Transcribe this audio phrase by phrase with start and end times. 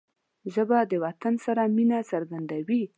[0.53, 2.83] ژبه د وطن سره مینه څرګندوي